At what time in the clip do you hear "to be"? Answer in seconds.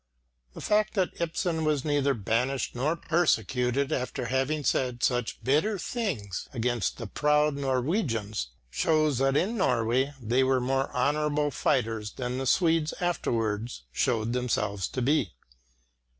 14.87-15.33